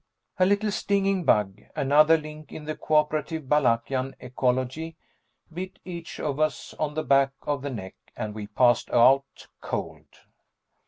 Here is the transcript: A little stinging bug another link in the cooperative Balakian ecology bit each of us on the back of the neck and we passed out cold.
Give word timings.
A 0.39 0.47
little 0.47 0.71
stinging 0.71 1.25
bug 1.25 1.61
another 1.75 2.17
link 2.17 2.51
in 2.51 2.65
the 2.65 2.75
cooperative 2.75 3.43
Balakian 3.43 4.15
ecology 4.19 4.95
bit 5.53 5.77
each 5.85 6.19
of 6.19 6.39
us 6.39 6.73
on 6.79 6.95
the 6.95 7.03
back 7.03 7.33
of 7.43 7.61
the 7.61 7.69
neck 7.69 7.93
and 8.17 8.33
we 8.33 8.47
passed 8.47 8.89
out 8.89 9.45
cold. 9.59 10.07